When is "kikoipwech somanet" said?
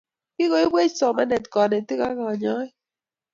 0.35-1.45